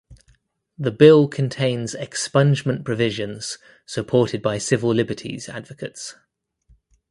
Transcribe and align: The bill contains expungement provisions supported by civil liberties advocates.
The 0.79 0.89
bill 0.89 1.27
contains 1.27 1.93
expungement 1.93 2.83
provisions 2.83 3.59
supported 3.85 4.41
by 4.41 4.57
civil 4.57 4.91
liberties 4.91 5.47
advocates. 5.47 6.15